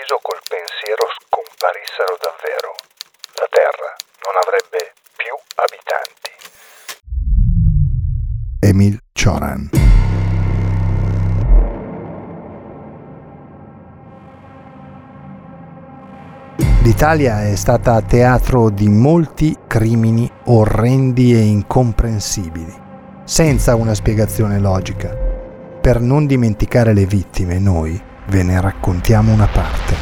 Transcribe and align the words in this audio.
Ucciso 0.00 0.18
col 0.22 0.40
pensiero 0.48 1.04
scomparissero 1.18 2.16
davvero, 2.20 2.72
la 3.36 3.46
Terra 3.50 3.94
non 4.24 4.34
avrebbe 4.40 4.94
più 5.16 5.34
abitanti. 5.60 6.30
Emil 8.60 8.98
Choran 9.12 9.68
L'Italia 16.82 17.46
è 17.46 17.56
stata 17.56 18.00
teatro 18.00 18.70
di 18.70 18.88
molti 18.88 19.54
crimini 19.66 20.30
orrendi 20.46 21.34
e 21.34 21.40
incomprensibili, 21.40 22.74
senza 23.24 23.74
una 23.74 23.94
spiegazione 23.94 24.58
logica. 24.58 25.14
Per 25.80 26.00
non 26.00 26.26
dimenticare 26.26 26.94
le 26.94 27.04
vittime, 27.04 27.58
noi 27.58 28.08
ve 28.26 28.42
ne 28.42 28.60
raccontiamo 28.60 29.32
una 29.32 29.46
parte. 29.46 29.94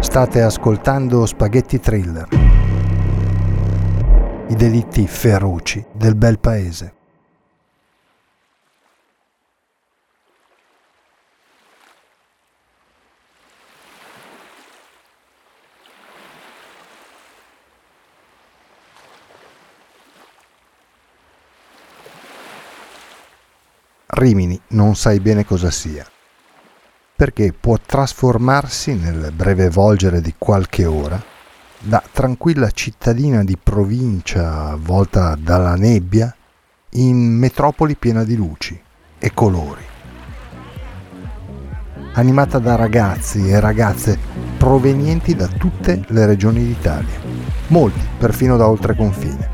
State 0.00 0.42
ascoltando 0.42 1.26
Spaghetti 1.26 1.78
Thriller. 1.78 2.28
I 4.48 4.54
delitti 4.54 5.06
feroci 5.06 5.84
del 5.92 6.14
bel 6.16 6.38
paese. 6.38 6.97
Rimini 24.18 24.60
non 24.70 24.96
sai 24.96 25.20
bene 25.20 25.44
cosa 25.44 25.70
sia, 25.70 26.04
perché 27.14 27.52
può 27.52 27.78
trasformarsi 27.78 28.96
nel 28.96 29.30
breve 29.32 29.70
volgere 29.70 30.20
di 30.20 30.34
qualche 30.36 30.86
ora 30.86 31.22
da 31.78 32.02
tranquilla 32.10 32.68
cittadina 32.72 33.44
di 33.44 33.56
provincia 33.56 34.70
avvolta 34.70 35.36
dalla 35.40 35.76
nebbia 35.76 36.34
in 36.94 37.16
metropoli 37.16 37.94
piena 37.94 38.24
di 38.24 38.34
luci 38.34 38.80
e 39.20 39.32
colori. 39.32 39.84
Animata 42.14 42.58
da 42.58 42.74
ragazzi 42.74 43.48
e 43.48 43.60
ragazze 43.60 44.18
provenienti 44.56 45.36
da 45.36 45.46
tutte 45.46 46.04
le 46.08 46.26
regioni 46.26 46.64
d'Italia, 46.64 47.20
molti 47.68 48.04
perfino 48.18 48.56
da 48.56 48.66
oltre 48.66 48.96
confine, 48.96 49.48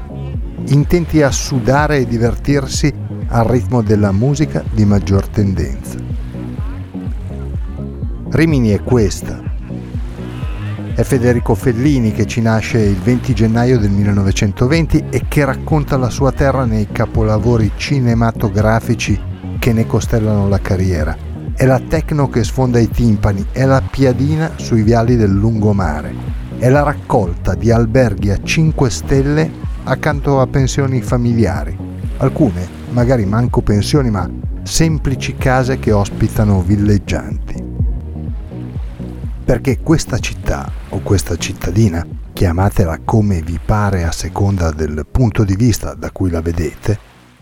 intenti 0.69 1.21
a 1.21 1.31
sudare 1.31 1.99
e 1.99 2.07
divertirsi 2.07 3.03
al 3.29 3.45
ritmo 3.47 3.83
della 3.83 4.13
musica 4.13 4.63
di 4.71 4.85
maggior 4.85 5.27
tendenza. 5.29 5.99
Rimini 8.31 8.71
è 8.71 8.83
questa. 8.83 9.41
È 10.95 11.03
Federico 11.03 11.55
Fellini 11.55 12.13
che 12.13 12.27
ci 12.27 12.41
nasce 12.41 12.79
il 12.79 12.97
20 12.97 13.35
gennaio 13.35 13.79
del 13.79 13.91
1920 13.91 15.05
e 15.11 15.25
che 15.29 15.45
racconta 15.45 15.97
la 15.97 16.11
sua 16.11 16.33
terra 16.33 16.65
nei 16.65 16.89
capolavori 16.91 17.73
cinematografici 17.77 19.21
che 19.59 19.73
ne 19.73 19.87
costellano 19.87 20.49
la 20.49 20.61
carriera. 20.61 21.17
È 21.55 21.65
la 21.65 21.81
tecno 21.81 22.29
che 22.29 22.43
sfonda 22.43 22.79
i 22.79 22.89
timpani, 22.89 23.47
è 23.53 23.65
la 23.65 23.83
piadina 23.89 24.53
sui 24.57 24.83
viali 24.83 25.17
del 25.17 25.33
lungomare, 25.33 26.13
è 26.59 26.69
la 26.69 26.83
raccolta 26.83 27.55
di 27.55 27.71
alberghi 27.71 28.31
a 28.31 28.43
5 28.43 28.91
stelle 28.91 29.51
accanto 29.85 30.41
a 30.41 30.47
pensioni 30.47 31.01
familiari, 31.01 31.77
alcune 32.17 32.83
magari 32.95 33.27
manco 33.27 33.61
pensioni, 33.61 34.09
ma 34.09 34.31
semplici 34.63 35.37
case 35.37 35.79
che 35.79 35.93
ospitano 35.93 36.63
villeggianti. 36.63 37.73
Perché 39.45 39.81
questa 39.81 40.19
città 40.19 40.71
o 40.91 41.01
questa 41.01 41.37
cittadina, 41.37 42.07
chiamatela 42.33 43.01
come 43.05 43.43
vi 43.43 43.59
pare 43.63 44.05
a 44.05 44.13
seconda 44.13 44.71
del 44.71 45.05
punto 45.11 45.45
di 45.45 45.57
vista 45.57 45.95
da 45.95 46.11
cui 46.13 46.31
la 46.31 46.41
vedete, 46.41 46.99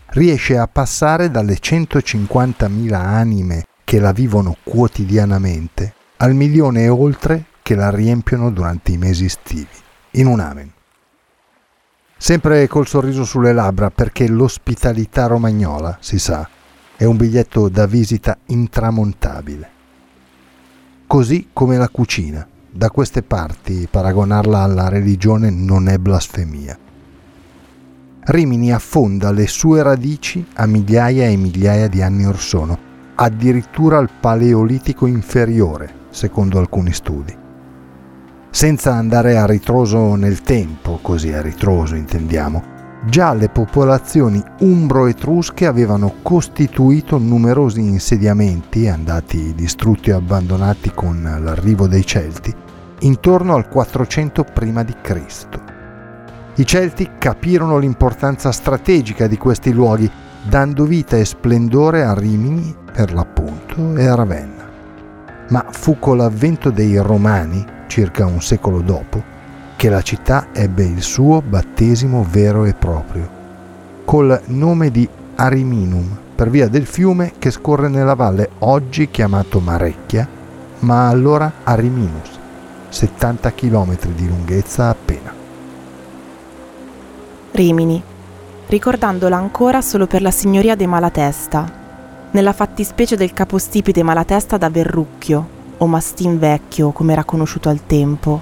riesce 0.09 0.57
a 0.57 0.67
passare 0.67 1.31
dalle 1.31 1.55
150.000 1.55 2.95
anime 2.95 3.65
che 3.85 4.01
la 4.01 4.13
vivono 4.13 4.57
quotidianamente 4.65 5.95
al 6.17 6.35
milione 6.35 6.83
e 6.83 6.89
oltre 6.89 7.45
che 7.63 7.75
la 7.75 7.91
riempiono 7.91 8.51
durante 8.51 8.91
i 8.91 8.97
mesi 8.97 9.27
estivi, 9.27 9.69
in 10.13 10.27
un 10.27 10.41
amen 10.41 10.73
sempre 12.23 12.69
col 12.69 12.87
sorriso 12.87 13.25
sulle 13.25 13.53
labbra 13.53 13.91
perché 13.91 14.29
l'ospitalità 14.29 15.27
romagnola, 15.27 15.97
si 15.99 16.21
sa, 16.21 16.49
è 16.97 17.03
un 17.03 17.17
biglietto 17.17 17.69
da 17.69 17.85
visita 17.87 18.39
intramontabile. 18.47 19.69
Così 21.09 21.49
come 21.53 21.77
la 21.77 21.89
cucina. 21.89 22.47
Da 22.71 22.91
queste 22.91 23.25
parti 23.25 23.89
paragonarla 23.91 24.61
alla 24.61 24.89
religione 24.89 25.51
non 25.51 25.89
è 25.89 25.99
blasfemia. 25.99 26.79
Rimini 28.21 28.73
affonda 28.73 29.33
le 29.33 29.49
sue 29.49 29.83
radici 29.83 30.47
a 30.55 30.67
migliaia 30.67 31.27
e 31.27 31.37
migliaia 31.37 31.89
di 31.89 32.03
anni 32.03 32.25
or 32.25 32.39
sono, 32.39 32.79
addirittura 33.17 33.99
al 33.99 34.11
Paleolitico 34.21 35.07
inferiore, 35.07 35.93
secondo 36.11 36.61
alcuni 36.61 36.93
studi 36.93 37.41
senza 38.53 38.93
andare 38.93 39.39
a 39.39 39.47
ritroso 39.47 40.15
nel 40.15 40.43
tempo, 40.43 40.99
così 41.01 41.33
a 41.33 41.41
ritroso 41.41 41.95
intendiamo, 41.95 42.63
già 43.07 43.33
le 43.33 43.49
popolazioni 43.49 44.45
umbro-etrusche 44.59 45.67
avevano 45.67 46.17
costituito 46.21 47.17
numerosi 47.17 47.81
insediamenti, 47.81 48.89
andati 48.89 49.55
distrutti 49.55 50.11
o 50.11 50.19
abbandonati 50.19 50.93
con 50.95 51.23
l'arrivo 51.43 51.87
dei 51.87 52.05
Celti, 52.05 52.55
intorno 53.01 53.55
al 53.55 53.69
400 53.69 54.45
p.C. 54.45 55.47
I 56.57 56.67
Celti 56.67 57.13
capirono 57.19 57.79
l'importanza 57.79 58.53
strategica 58.53 59.27
di 59.29 59.39
questi 59.39 59.73
luoghi, 59.73 60.09
dando 60.47 60.85
vita 60.85 61.17
e 61.17 61.25
splendore 61.25 62.05
a 62.05 62.13
Rimini, 62.13 62.77
per 62.93 63.15
l'appunto, 63.15 63.97
e 63.97 64.07
a 64.07 64.15
Ravenna. 64.15 64.69
Ma 65.49 65.65
fu 65.71 65.99
con 65.99 66.19
l'avvento 66.19 66.71
dei 66.71 66.99
Romani 66.99 67.81
circa 67.93 68.25
un 68.25 68.41
secolo 68.41 68.81
dopo, 68.81 69.23
che 69.77 69.91
la 69.91 70.01
città 70.01 70.47
ebbe 70.53 70.83
il 70.83 71.03
suo 71.03 71.43
battesimo 71.43 72.27
vero 72.27 72.65
e 72.65 72.73
proprio, 72.73 73.29
col 74.07 74.41
nome 74.47 74.91
di 74.91 75.07
Ariminum, 75.35 76.17
per 76.35 76.49
via 76.49 76.69
del 76.69 76.87
fiume 76.87 77.35
che 77.39 77.51
scorre 77.51 77.89
nella 77.89 78.15
valle, 78.15 78.49
oggi 78.61 79.11
chiamato 79.11 79.61
Marecchia, 79.61 80.27
ma 80.79 81.09
allora 81.09 81.53
Ariminus, 81.65 82.31
70 82.89 83.53
km 83.53 83.99
di 84.15 84.27
lunghezza 84.27 84.89
appena. 84.89 85.31
Rimini, 87.51 88.03
ricordandola 88.69 89.37
ancora 89.37 89.83
solo 89.83 90.07
per 90.07 90.23
la 90.23 90.31
signoria 90.31 90.77
dei 90.77 90.87
Malatesta, 90.87 91.71
nella 92.31 92.55
fattispecie 92.55 93.17
del 93.17 93.35
capostipite 93.35 94.03
Malatesta 94.03 94.57
da 94.57 94.71
Verrucchio, 94.71 95.61
o 95.83 95.87
Mastin 95.87 96.39
Vecchio, 96.39 96.93
come 96.93 97.13
era 97.13 97.25
conosciuto 97.25 97.69
al 97.69 97.87
tempo, 97.87 98.41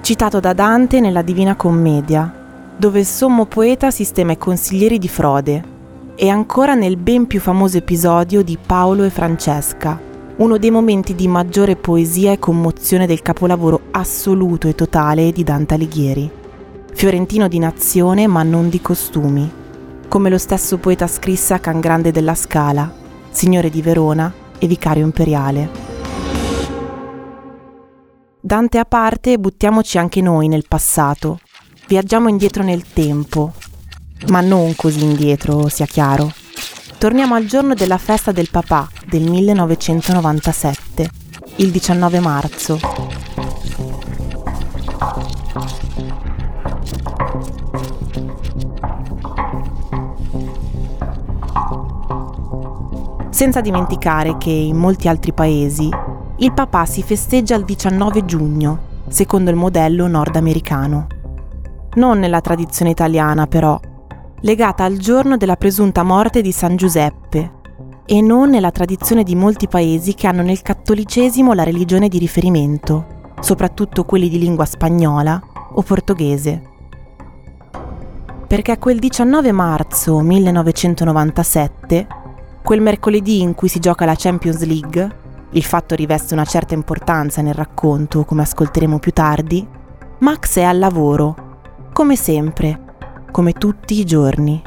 citato 0.00 0.40
da 0.40 0.52
Dante 0.52 0.98
nella 0.98 1.22
Divina 1.22 1.54
Commedia, 1.54 2.34
dove 2.76 2.98
il 2.98 3.06
sommo 3.06 3.46
poeta 3.46 3.92
sistema 3.92 4.32
i 4.32 4.38
consiglieri 4.38 4.98
di 4.98 5.08
frode, 5.08 5.76
e 6.16 6.28
ancora 6.28 6.74
nel 6.74 6.96
ben 6.96 7.28
più 7.28 7.38
famoso 7.38 7.76
episodio 7.76 8.42
di 8.42 8.58
Paolo 8.64 9.04
e 9.04 9.10
Francesca, 9.10 10.00
uno 10.36 10.58
dei 10.58 10.72
momenti 10.72 11.14
di 11.14 11.28
maggiore 11.28 11.76
poesia 11.76 12.32
e 12.32 12.40
commozione 12.40 13.06
del 13.06 13.22
capolavoro 13.22 13.82
assoluto 13.92 14.66
e 14.66 14.74
totale 14.74 15.30
di 15.30 15.44
Dante 15.44 15.74
Alighieri. 15.74 16.28
Fiorentino 16.92 17.46
di 17.46 17.60
nazione 17.60 18.26
ma 18.26 18.42
non 18.42 18.68
di 18.68 18.80
costumi, 18.80 19.48
come 20.08 20.28
lo 20.28 20.38
stesso 20.38 20.78
poeta 20.78 21.06
scrisse 21.06 21.54
a 21.54 21.60
Can 21.60 21.78
Grande 21.78 22.10
della 22.10 22.34
Scala, 22.34 22.92
signore 23.30 23.70
di 23.70 23.80
Verona 23.80 24.32
e 24.58 24.66
vicario 24.66 25.04
imperiale. 25.04 25.77
Dante 28.40 28.78
a 28.78 28.84
parte, 28.84 29.36
buttiamoci 29.36 29.98
anche 29.98 30.20
noi 30.20 30.46
nel 30.46 30.64
passato. 30.68 31.40
Viaggiamo 31.88 32.28
indietro 32.28 32.62
nel 32.62 32.84
tempo, 32.92 33.52
ma 34.28 34.40
non 34.40 34.76
così 34.76 35.02
indietro, 35.02 35.68
sia 35.68 35.86
chiaro. 35.86 36.32
Torniamo 36.98 37.34
al 37.34 37.46
giorno 37.46 37.74
della 37.74 37.98
festa 37.98 38.30
del 38.30 38.48
papà 38.48 38.88
del 39.06 39.28
1997, 39.28 41.10
il 41.56 41.70
19 41.72 42.20
marzo. 42.20 42.78
Senza 53.30 53.60
dimenticare 53.60 54.36
che 54.38 54.50
in 54.50 54.76
molti 54.76 55.08
altri 55.08 55.32
paesi 55.32 55.90
il 56.40 56.52
papà 56.52 56.86
si 56.86 57.02
festeggia 57.02 57.56
il 57.56 57.64
19 57.64 58.24
giugno, 58.24 58.78
secondo 59.08 59.50
il 59.50 59.56
modello 59.56 60.06
nordamericano. 60.06 61.06
Non 61.94 62.20
nella 62.20 62.40
tradizione 62.40 62.92
italiana, 62.92 63.48
però, 63.48 63.78
legata 64.42 64.84
al 64.84 64.98
giorno 64.98 65.36
della 65.36 65.56
presunta 65.56 66.04
morte 66.04 66.40
di 66.40 66.52
San 66.52 66.76
Giuseppe, 66.76 67.56
e 68.06 68.20
non 68.20 68.50
nella 68.50 68.70
tradizione 68.70 69.24
di 69.24 69.34
molti 69.34 69.66
paesi 69.66 70.14
che 70.14 70.28
hanno 70.28 70.42
nel 70.42 70.62
cattolicesimo 70.62 71.54
la 71.54 71.64
religione 71.64 72.06
di 72.08 72.18
riferimento, 72.18 73.32
soprattutto 73.40 74.04
quelli 74.04 74.28
di 74.28 74.38
lingua 74.38 74.64
spagnola 74.64 75.42
o 75.72 75.82
portoghese. 75.82 76.62
Perché 78.46 78.78
quel 78.78 79.00
19 79.00 79.50
marzo 79.50 80.20
1997, 80.20 82.06
quel 82.62 82.80
mercoledì 82.80 83.40
in 83.40 83.54
cui 83.54 83.68
si 83.68 83.80
gioca 83.80 84.04
la 84.04 84.14
Champions 84.16 84.64
League, 84.64 85.26
il 85.50 85.64
fatto 85.64 85.94
riveste 85.94 86.34
una 86.34 86.44
certa 86.44 86.74
importanza 86.74 87.40
nel 87.40 87.54
racconto, 87.54 88.24
come 88.24 88.42
ascolteremo 88.42 88.98
più 88.98 89.12
tardi, 89.12 89.66
Max 90.18 90.58
è 90.58 90.62
al 90.62 90.78
lavoro, 90.78 91.46
come 91.92 92.16
sempre, 92.16 92.80
come 93.30 93.52
tutti 93.52 93.98
i 93.98 94.04
giorni. 94.04 94.62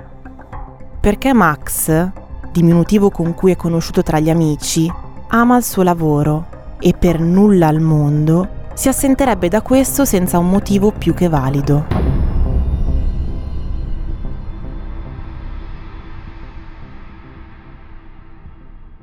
Perché 0.99 1.33
Max, 1.33 2.09
diminutivo 2.51 3.09
con 3.11 3.33
cui 3.35 3.51
è 3.51 3.55
conosciuto 3.55 4.01
tra 4.01 4.19
gli 4.19 4.29
amici, 4.29 4.91
ama 5.27 5.57
il 5.57 5.63
suo 5.63 5.83
lavoro 5.83 6.47
e 6.79 6.93
per 6.93 7.19
nulla 7.19 7.67
al 7.67 7.79
mondo 7.79 8.59
si 8.73 8.87
assenterebbe 8.87 9.49
da 9.49 9.61
questo 9.61 10.05
senza 10.05 10.39
un 10.39 10.49
motivo 10.49 10.91
più 10.91 11.13
che 11.13 11.29
valido. 11.29 12.20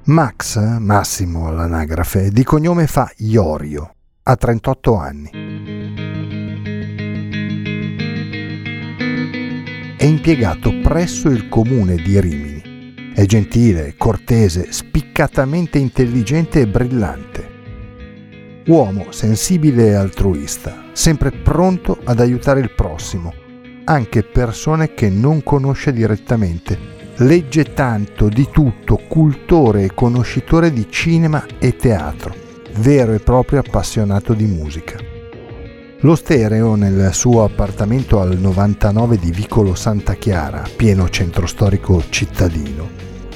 Max, 0.09 0.57
Massimo 0.79 1.49
all'anagrafe, 1.49 2.31
di 2.31 2.43
cognome 2.43 2.87
fa 2.87 3.13
Iorio, 3.19 3.95
ha 4.23 4.37
38 4.37 4.97
anni. 4.97 5.31
è 9.99 10.05
impiegato 10.05 10.73
presso 10.81 11.29
il 11.29 11.49
comune 11.51 11.97
di 11.97 12.19
Rimini. 12.21 13.13
È 13.13 13.27
gentile, 13.27 13.97
cortese, 13.99 14.73
spiccatamente 14.73 15.77
intelligente 15.77 16.61
e 16.61 16.69
brillante. 16.69 18.63
Uomo 18.69 19.11
sensibile 19.11 19.89
e 19.89 19.95
altruista, 19.95 20.85
sempre 20.93 21.33
pronto 21.33 21.99
ad 22.03 22.21
aiutare 22.21 22.61
il 22.61 22.71
prossimo, 22.71 23.35
anche 23.85 24.23
persone 24.23 24.95
che 24.95 25.11
non 25.11 25.43
conosce 25.43 25.93
direttamente. 25.93 26.98
Legge 27.20 27.73
tanto 27.73 28.29
di 28.29 28.47
tutto, 28.49 29.00
cultore 29.09 29.82
e 29.82 29.91
conoscitore 29.93 30.73
di 30.73 30.87
cinema 30.88 31.44
e 31.59 31.75
teatro, 31.75 32.32
vero 32.76 33.12
e 33.12 33.19
proprio 33.19 33.59
appassionato 33.59 34.35
di 34.35 34.44
musica. 34.44 34.97
Lo 36.03 36.15
stereo 36.15 36.76
nel 36.76 37.12
suo 37.12 37.43
appartamento 37.43 38.20
al 38.20 38.38
99 38.38 39.19
di 39.19 39.32
Vicolo 39.32 39.75
Santa 39.75 40.15
Chiara, 40.15 40.62
pieno 40.76 41.09
centro 41.09 41.49
storico 41.49 42.05
cittadino, 42.09 42.88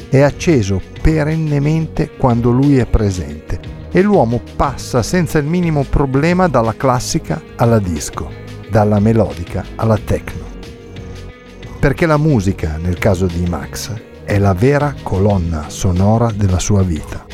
è 0.08 0.20
acceso 0.20 0.80
perennemente 1.00 2.12
quando 2.16 2.52
lui 2.52 2.76
è 2.76 2.86
presente 2.86 3.58
e 3.90 4.00
l'uomo 4.00 4.40
passa 4.54 5.02
senza 5.02 5.38
il 5.38 5.46
minimo 5.46 5.82
problema 5.82 6.46
dalla 6.46 6.76
classica 6.76 7.42
alla 7.56 7.80
disco, 7.80 8.30
dalla 8.70 9.00
melodica 9.00 9.64
alla 9.74 9.98
techno. 9.98 10.51
Perché 11.82 12.06
la 12.06 12.16
musica, 12.16 12.76
nel 12.76 12.96
caso 12.96 13.26
di 13.26 13.44
Max, 13.48 13.92
è 14.22 14.38
la 14.38 14.54
vera 14.54 14.94
colonna 15.02 15.68
sonora 15.68 16.30
della 16.30 16.60
sua 16.60 16.84
vita. 16.84 17.26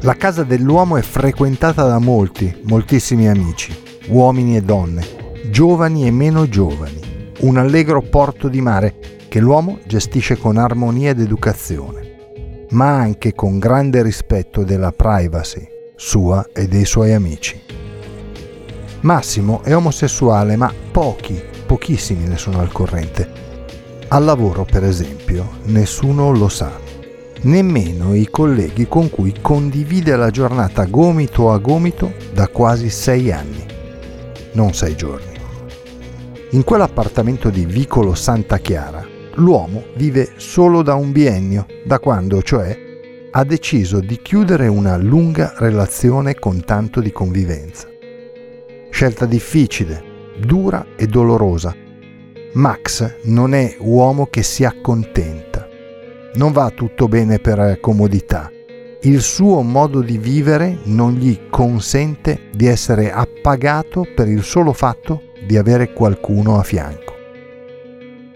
La 0.00 0.14
casa 0.14 0.42
dell'uomo 0.42 0.96
è 0.96 1.02
frequentata 1.02 1.86
da 1.86 1.98
molti, 1.98 2.62
moltissimi 2.62 3.28
amici, 3.28 3.78
uomini 4.06 4.56
e 4.56 4.62
donne, 4.62 5.04
giovani 5.50 6.06
e 6.06 6.10
meno 6.10 6.48
giovani, 6.48 6.98
un 7.40 7.58
allegro 7.58 8.00
porto 8.00 8.48
di 8.48 8.62
mare 8.62 8.94
che 9.28 9.38
l'uomo 9.38 9.80
gestisce 9.84 10.38
con 10.38 10.56
armonia 10.56 11.10
ed 11.10 11.20
educazione, 11.20 12.66
ma 12.70 12.94
anche 12.94 13.34
con 13.34 13.58
grande 13.58 14.02
rispetto 14.02 14.64
della 14.64 14.92
privacy 14.92 15.68
sua 15.94 16.46
e 16.54 16.66
dei 16.66 16.86
suoi 16.86 17.12
amici. 17.12 17.60
Massimo 19.02 19.62
è 19.62 19.76
omosessuale, 19.76 20.56
ma 20.56 20.72
pochi, 20.90 21.56
pochissimi 21.68 22.26
ne 22.26 22.38
sono 22.38 22.60
al 22.60 22.72
corrente. 22.72 23.28
Al 24.08 24.24
lavoro, 24.24 24.64
per 24.64 24.84
esempio, 24.84 25.58
nessuno 25.64 26.32
lo 26.32 26.48
sa 26.48 26.86
nemmeno 27.42 28.14
i 28.14 28.28
colleghi 28.30 28.88
con 28.88 29.10
cui 29.10 29.34
condivide 29.40 30.16
la 30.16 30.30
giornata 30.30 30.84
gomito 30.86 31.52
a 31.52 31.58
gomito 31.58 32.12
da 32.32 32.48
quasi 32.48 32.88
sei 32.88 33.30
anni, 33.30 33.64
non 34.52 34.72
sei 34.72 34.96
giorni. 34.96 35.36
In 36.52 36.64
quell'appartamento 36.64 37.50
di 37.50 37.66
Vicolo 37.66 38.14
Santa 38.14 38.56
Chiara, 38.56 39.06
l'uomo 39.34 39.84
vive 39.94 40.30
solo 40.36 40.82
da 40.82 40.94
un 40.94 41.12
biennio, 41.12 41.66
da 41.84 41.98
quando, 41.98 42.42
cioè, 42.42 42.86
ha 43.30 43.44
deciso 43.44 44.00
di 44.00 44.20
chiudere 44.22 44.66
una 44.66 44.96
lunga 44.96 45.52
relazione 45.58 46.34
con 46.34 46.64
tanto 46.64 47.00
di 47.00 47.12
convivenza. 47.12 47.86
Scelta 48.90 49.26
difficile, 49.26 50.07
dura 50.38 50.86
e 50.96 51.06
dolorosa. 51.06 51.74
Max 52.54 53.16
non 53.24 53.54
è 53.54 53.76
uomo 53.80 54.26
che 54.26 54.42
si 54.42 54.64
accontenta 54.64 55.68
non 56.38 56.52
va 56.52 56.70
tutto 56.70 57.08
bene 57.08 57.38
per 57.38 57.78
comodità. 57.80 58.50
Il 59.02 59.20
suo 59.20 59.62
modo 59.62 60.00
di 60.00 60.18
vivere 60.18 60.78
non 60.84 61.14
gli 61.14 61.48
consente 61.48 62.50
di 62.52 62.66
essere 62.66 63.12
appagato 63.12 64.04
per 64.14 64.28
il 64.28 64.42
solo 64.42 64.72
fatto 64.72 65.22
di 65.46 65.56
avere 65.56 65.92
qualcuno 65.92 66.58
a 66.58 66.62
fianco. 66.62 67.14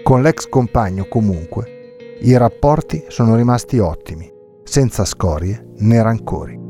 Con 0.03 0.23
l'ex 0.23 0.49
compagno 0.49 1.07
comunque 1.09 1.97
i 2.21 2.37
rapporti 2.37 3.05
sono 3.09 3.35
rimasti 3.35 3.79
ottimi, 3.79 4.31
senza 4.63 5.05
scorie 5.05 5.73
né 5.79 6.03
rancori. 6.03 6.62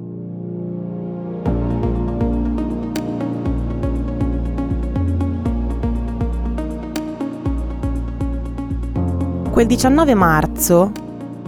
Quel 9.63 9.75
19 9.75 10.15
marzo 10.17 10.91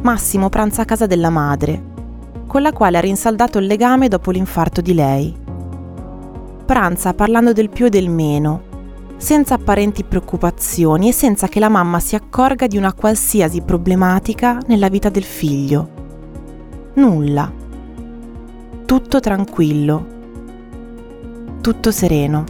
Massimo 0.02 0.48
pranza 0.48 0.82
a 0.82 0.84
casa 0.84 1.06
della 1.06 1.30
madre, 1.30 1.82
con 2.46 2.62
la 2.62 2.72
quale 2.72 2.96
ha 2.96 3.00
rinsaldato 3.00 3.58
il 3.58 3.66
legame 3.66 4.06
dopo 4.06 4.30
l'infarto 4.30 4.80
di 4.80 4.94
lei. 4.94 5.36
Pranza 6.64 7.12
parlando 7.12 7.52
del 7.52 7.70
più 7.70 7.86
e 7.86 7.90
del 7.90 8.08
meno, 8.08 8.62
senza 9.16 9.54
apparenti 9.54 10.04
preoccupazioni 10.04 11.08
e 11.08 11.12
senza 11.12 11.48
che 11.48 11.58
la 11.58 11.68
mamma 11.68 11.98
si 11.98 12.14
accorga 12.14 12.68
di 12.68 12.76
una 12.76 12.92
qualsiasi 12.92 13.62
problematica 13.62 14.60
nella 14.68 14.88
vita 14.88 15.08
del 15.08 15.24
figlio. 15.24 15.88
Nulla. 16.94 17.52
Tutto 18.84 19.18
tranquillo. 19.18 20.06
Tutto 21.60 21.90
sereno, 21.90 22.44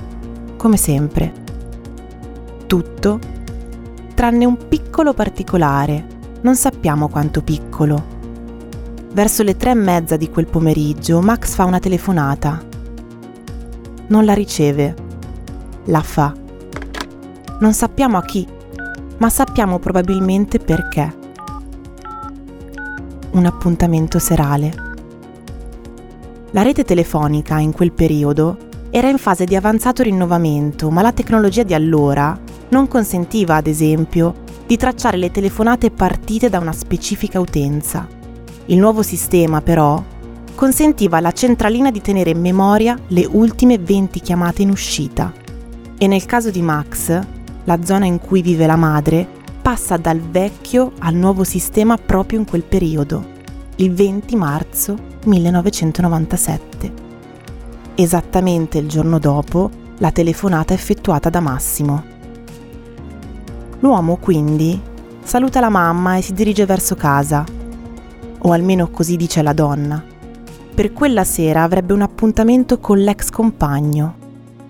come 0.59 0.77
sempre. 0.77 1.33
Tutto 2.67 3.33
tranne 4.15 4.45
un 4.45 4.69
piccolo 4.69 5.13
particolare 5.13 6.15
non 6.45 6.57
sappiamo 6.57 7.09
quanto 7.09 7.41
piccolo. 7.41 8.13
Verso 9.13 9.43
le 9.43 9.57
tre 9.57 9.71
e 9.71 9.75
mezza 9.75 10.19
di 10.19 10.29
quel 10.29 10.47
pomeriggio 10.47 11.23
Max 11.23 11.55
fa 11.55 11.65
una 11.65 11.79
telefonata. 11.79 12.63
Non 14.09 14.27
la 14.27 14.35
riceve. 14.35 14.95
La 15.85 16.03
fa. 16.03 16.35
Non 17.61 17.73
sappiamo 17.73 18.19
a 18.19 18.23
chi, 18.23 18.47
ma 19.17 19.31
sappiamo 19.31 19.79
probabilmente 19.79 20.59
perché. 20.59 21.17
Un 23.31 23.47
appuntamento 23.47 24.19
serale. 24.19 24.83
La 26.51 26.61
rete 26.61 26.85
telefonica 26.85 27.59
in 27.59 27.73
quel 27.73 27.93
periodo 27.93 28.59
era 28.91 29.09
in 29.09 29.17
fase 29.17 29.47
di 29.47 29.57
avanzato 29.57 30.03
rinnovamento, 30.03 30.91
ma 30.91 31.01
la 31.01 31.13
tecnologia 31.13 31.63
di 31.63 31.73
allora 31.73 32.39
non 32.75 32.89
consentiva, 32.89 33.55
ad 33.55 33.69
esempio, 33.69 34.35
di 34.67 34.77
tracciare 34.77 35.17
le 35.17 35.31
telefonate 35.31 35.93
partite 35.93 36.49
da 36.49 36.59
una 36.59 36.73
specifica 36.73 37.39
utenza. 37.39 38.09
Il 38.67 38.79
nuovo 38.79 39.03
sistema, 39.03 39.61
però, 39.61 40.03
consentiva 40.57 41.19
alla 41.19 41.31
centralina 41.31 41.93
di 41.93 42.01
tenere 42.01 42.31
in 42.31 42.41
memoria 42.41 42.99
le 43.09 43.29
ultime 43.31 43.79
20 43.79 44.19
chiamate 44.19 44.63
in 44.63 44.71
uscita. 44.71 45.33
E 45.97 46.07
nel 46.09 46.27
caso 46.27 46.51
di 46.51 46.63
Max, 46.63 47.21
la 47.63 47.79
zona 47.85 48.07
in 48.07 48.19
cui 48.19 48.43
vive 48.43 48.67
la 48.67 48.77
madre 48.77 49.25
passa 49.63 49.97
dal 49.97 50.19
vecchio 50.19 50.95
al 50.99 51.15
nuovo 51.15 51.45
sistema 51.45 51.97
proprio 51.97 52.41
in 52.41 52.45
quel 52.45 52.65
periodo, 52.65 53.25
il 53.77 53.93
20 53.93 54.35
marzo 54.35 54.97
1997. 55.25 56.93
Esattamente 57.95 58.79
il 58.79 58.89
giorno 58.89 59.21
dopo 59.21 59.71
la 59.99 60.11
telefonata 60.11 60.75
effettuata 60.75 61.31
da 61.31 61.39
Massimo. 61.39 62.14
L'uomo 63.85 64.17
quindi 64.17 64.81
saluta 65.23 65.61
la 65.61 65.69
mamma 65.69 66.17
e 66.17 66.23
si 66.23 66.33
dirige 66.33 66.65
verso 66.65 66.95
casa, 66.95 67.45
o 68.39 68.51
almeno 68.51 68.89
così 68.89 69.17
dice 69.17 69.43
la 69.43 69.53
donna. 69.53 70.03
Per 70.75 70.95
quella 70.95 71.23
sera 71.23 71.65
avrebbe 71.65 71.93
un 71.93 72.01
appuntamento 72.01 72.79
con 72.79 72.97
l'ex 72.97 73.29
compagno. 73.29 74.15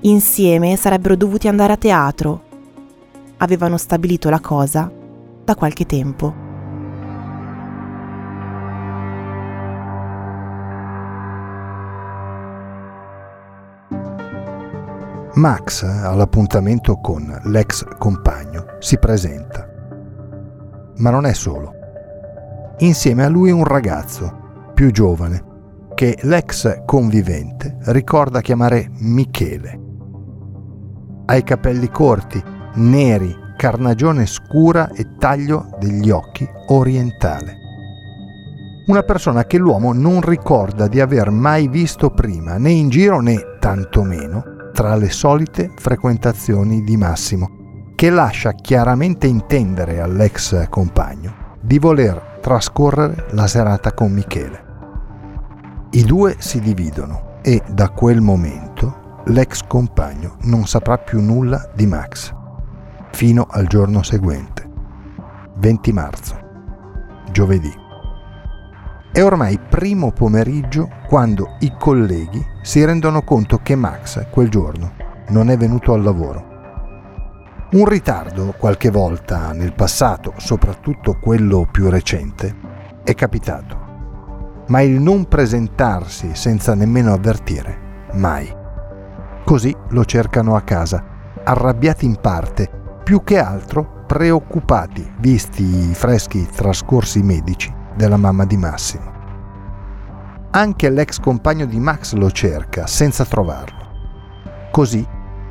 Insieme 0.01 0.75
sarebbero 0.75 1.15
dovuti 1.15 1.47
andare 1.47 1.75
a 1.75 1.77
teatro. 1.77 2.43
Avevano 3.37 3.77
stabilito 3.77 4.31
la 4.31 4.41
cosa 4.41 4.91
da 5.45 5.55
qualche 5.55 5.87
tempo. 5.87 6.43
Max, 15.35 15.83
all'appuntamento 15.83 16.97
con 16.97 17.41
l'ex 17.45 17.85
compagno, 17.99 18.54
si 18.85 18.99
presenta. 18.99 19.67
Ma 20.97 21.09
non 21.09 21.25
è 21.25 21.33
solo. 21.33 21.73
Insieme 22.81 23.25
a 23.25 23.29
lui 23.29 23.51
un 23.51 23.65
ragazzo, 23.65 24.71
più 24.75 24.91
giovane, 24.91 25.53
che 25.95 26.19
l'ex 26.25 26.85
convivente 26.85 27.79
ricorda 27.87 28.43
chiamare 28.43 28.91
Michele. 28.99 29.81
Ha 31.25 31.35
i 31.35 31.43
capelli 31.43 31.89
corti, 31.89 32.43
neri, 32.75 33.35
carnagione 33.57 34.27
scura 34.27 34.91
e 34.91 35.17
taglio 35.17 35.71
degli 35.79 36.11
occhi 36.11 36.47
orientale. 36.69 37.57
Una 38.87 39.03
persona 39.03 39.45
che 39.45 39.57
l'uomo 39.57 39.95
non 39.95 40.21
ricorda 40.21 40.89
di 40.89 41.01
aver 41.01 41.31
mai 41.31 41.69
visto 41.69 42.11
prima, 42.11 42.59
né 42.59 42.71
in 42.71 42.91
giro 42.91 43.23
né 43.23 43.57
tantomeno 43.59 44.45
tra 44.75 44.95
le 44.97 45.09
solite 45.09 45.71
frequentazioni 45.75 46.83
di 46.83 46.99
Massimo, 46.99 47.54
che 47.95 48.11
lascia 48.11 48.53
chiaramente 48.53 49.27
intendere 49.27 50.01
all'ex 50.01 50.69
compagno 50.69 51.57
di 51.61 51.79
voler 51.79 52.39
trascorrere 52.41 53.27
la 53.31 53.47
serata 53.47 53.93
con 53.93 54.13
Michele. 54.13 54.63
I 55.91 56.03
due 56.03 56.37
si 56.39 56.61
dividono 56.61 57.39
e 57.41 57.63
da 57.69 57.91
quel 57.91 58.21
momento 58.21 59.23
l'ex 59.27 59.63
compagno 59.67 60.37
non 60.43 60.67
saprà 60.67 60.99
più 60.99 61.21
nulla 61.21 61.71
di 61.75 61.87
Max, 61.87 62.35
fino 63.13 63.47
al 63.49 63.67
giorno 63.67 64.03
seguente, 64.03 64.69
20 65.57 65.93
marzo, 65.93 66.39
giovedì. 67.31 67.73
È 69.13 69.23
ormai 69.23 69.59
primo 69.59 70.11
pomeriggio 70.11 70.89
quando 71.07 71.57
i 71.61 71.73
colleghi 71.79 72.45
si 72.63 72.85
rendono 72.85 73.23
conto 73.23 73.59
che 73.63 73.77
Max 73.77 74.27
quel 74.31 74.49
giorno 74.49 74.93
non 75.29 75.49
è 75.49 75.57
venuto 75.57 75.93
al 75.93 76.03
lavoro. 76.03 76.54
Un 77.75 77.87
ritardo 77.87 78.55
qualche 78.57 78.89
volta 78.89 79.51
nel 79.51 79.75
passato, 79.75 80.35
soprattutto 80.37 81.19
quello 81.19 81.67
più 81.69 81.91
recente, 81.91 82.55
è 83.03 83.17
capitato, 83.17 84.65
ma 84.69 84.81
il 84.81 85.01
non 85.01 85.27
presentarsi 85.27 86.37
senza 86.37 86.77
nemmeno 86.77 87.13
avvertire, 87.13 88.07
mai. 88.13 88.49
Così 89.45 89.77
lo 89.89 90.05
cercano 90.05 90.55
a 90.55 90.61
casa, 90.61 91.05
arrabbiati 91.43 92.05
in 92.05 92.15
parte, 92.21 92.71
più 93.03 93.25
che 93.25 93.41
altro 93.41 94.05
preoccupati, 94.07 95.13
visti 95.19 95.65
i 95.65 95.95
freschi 95.95 96.47
trascorsi 96.47 97.25
medici 97.25 97.75
della 97.97 98.17
mamma 98.17 98.45
di 98.45 98.57
Massimo. 98.57 99.13
Anche 100.51 100.91
l'ex 100.91 101.19
compagno 101.19 101.67
di 101.67 101.81
Max 101.81 102.13
lo 102.13 102.31
cerca 102.31 102.87
senza 102.87 103.25
trovarlo. 103.25 103.83
Così 104.71 105.05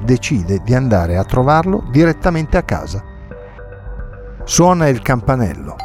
decide 0.03 0.59
di 0.63 0.73
andare 0.73 1.17
a 1.17 1.23
trovarlo 1.23 1.83
direttamente 1.91 2.57
a 2.57 2.63
casa. 2.63 3.03
Suona 4.43 4.87
il 4.87 5.01
campanello. 5.01 5.75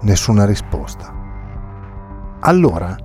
Nessuna 0.00 0.44
risposta. 0.44 1.12
Allora 2.40 2.96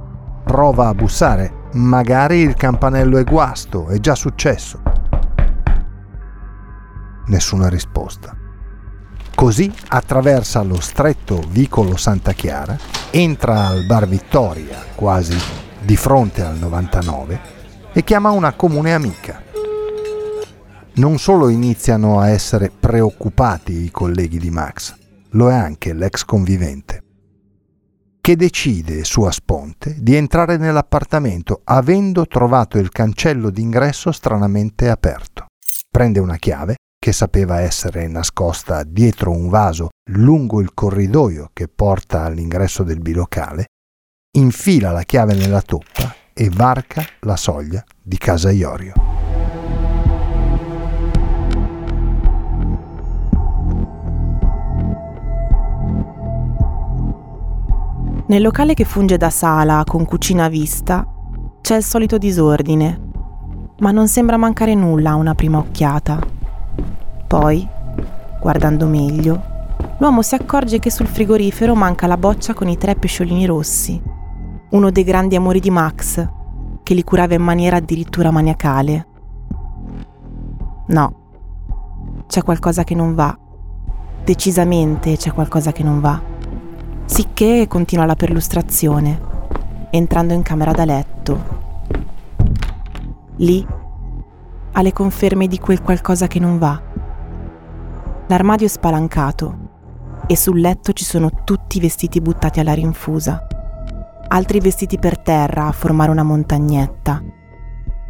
prova 0.43 0.87
a 0.87 0.93
bussare. 0.93 1.57
Magari 1.73 2.37
il 2.37 2.55
campanello 2.55 3.17
è 3.17 3.23
guasto, 3.23 3.87
è 3.87 3.99
già 3.99 4.15
successo. 4.15 4.81
Nessuna 7.27 7.69
risposta. 7.69 8.35
Così 9.35 9.71
attraversa 9.89 10.61
lo 10.63 10.81
stretto 10.81 11.41
vicolo 11.49 11.95
Santa 11.95 12.33
Chiara, 12.33 12.75
entra 13.11 13.67
al 13.67 13.85
bar 13.85 14.07
Vittoria, 14.07 14.83
quasi 14.95 15.37
di 15.89 15.97
fronte 15.97 16.43
al 16.43 16.55
99, 16.55 17.39
e 17.93 18.03
chiama 18.03 18.29
una 18.29 18.53
comune 18.53 18.93
amica. 18.93 19.41
Non 20.97 21.17
solo 21.17 21.49
iniziano 21.49 22.19
a 22.19 22.29
essere 22.29 22.69
preoccupati 22.69 23.85
i 23.85 23.89
colleghi 23.89 24.37
di 24.37 24.51
Max, 24.51 24.95
lo 25.29 25.49
è 25.49 25.55
anche 25.55 25.93
l'ex 25.93 26.25
convivente, 26.25 27.03
che 28.21 28.35
decide 28.35 29.03
sua 29.03 29.31
sponte 29.31 29.95
di 29.99 30.13
entrare 30.13 30.57
nell'appartamento 30.57 31.61
avendo 31.63 32.27
trovato 32.27 32.77
il 32.77 32.91
cancello 32.91 33.49
d'ingresso 33.49 34.11
stranamente 34.11 34.89
aperto. 34.89 35.47
Prende 35.89 36.19
una 36.19 36.35
chiave 36.35 36.75
che 36.99 37.13
sapeva 37.13 37.61
essere 37.61 38.07
nascosta 38.07 38.83
dietro 38.83 39.31
un 39.31 39.49
vaso 39.49 39.89
lungo 40.11 40.61
il 40.61 40.71
corridoio 40.75 41.49
che 41.51 41.67
porta 41.67 42.25
all'ingresso 42.25 42.83
del 42.83 42.99
bilocale, 42.99 43.65
infila 44.31 44.91
la 44.91 45.01
chiave 45.01 45.33
nella 45.33 45.61
toppa 45.61 46.13
e 46.33 46.51
varca 46.53 47.03
la 47.21 47.35
soglia 47.35 47.83
di 47.99 48.17
casa 48.17 48.51
Iorio. 48.51 48.93
Nel 58.27 58.43
locale 58.43 58.75
che 58.75 58.83
funge 58.83 59.17
da 59.17 59.31
sala 59.31 59.83
con 59.87 60.05
cucina 60.05 60.45
a 60.45 60.49
vista 60.49 61.07
c'è 61.61 61.77
il 61.77 61.83
solito 61.83 62.19
disordine, 62.19 63.01
ma 63.79 63.89
non 63.89 64.07
sembra 64.07 64.37
mancare 64.37 64.75
nulla 64.75 65.11
a 65.11 65.15
una 65.15 65.33
prima 65.33 65.57
occhiata. 65.57 66.19
Poi, 67.25 67.67
guardando 68.39 68.85
meglio, 68.85 69.41
l'uomo 69.97 70.21
si 70.21 70.35
accorge 70.35 70.77
che 70.77 70.91
sul 70.91 71.07
frigorifero 71.07 71.73
manca 71.73 72.05
la 72.05 72.17
boccia 72.17 72.53
con 72.53 72.69
i 72.69 72.77
tre 72.77 72.93
pesciolini 72.93 73.47
rossi, 73.47 74.17
uno 74.69 74.91
dei 74.91 75.03
grandi 75.03 75.35
amori 75.35 75.59
di 75.59 75.71
Max, 75.71 76.27
che 76.83 76.93
li 76.93 77.03
curava 77.03 77.33
in 77.33 77.41
maniera 77.41 77.77
addirittura 77.77 78.29
maniacale. 78.29 79.07
No, 80.87 81.13
c'è 82.27 82.43
qualcosa 82.43 82.83
che 82.83 82.93
non 82.93 83.15
va. 83.15 83.35
Decisamente 84.23 85.17
c'è 85.17 85.31
qualcosa 85.31 85.71
che 85.71 85.81
non 85.81 85.99
va. 85.99 86.21
Sicché 87.05 87.65
continua 87.67 88.05
la 88.05 88.15
perlustrazione, 88.15 89.19
entrando 89.89 90.33
in 90.33 90.43
camera 90.43 90.71
da 90.71 90.85
letto. 90.85 91.57
Lì 93.37 93.65
ha 94.71 94.81
le 94.83 94.93
conferme 94.93 95.47
di 95.47 95.57
quel 95.57 95.81
qualcosa 95.81 96.27
che 96.27 96.39
non 96.39 96.59
va. 96.59 96.79
L'armadio 98.27 98.67
è 98.67 98.69
spalancato 98.69 99.57
e 100.27 100.35
sul 100.35 100.59
letto 100.59 100.93
ci 100.93 101.03
sono 101.03 101.31
tutti 101.43 101.77
i 101.77 101.81
vestiti 101.81 102.21
buttati 102.21 102.59
alla 102.59 102.73
rinfusa. 102.73 103.47
Altri 104.31 104.59
vestiti 104.59 104.99
per 104.99 105.17
terra 105.17 105.65
a 105.65 105.71
formare 105.71 106.11
una 106.11 106.21
montagnetta, 106.21 107.19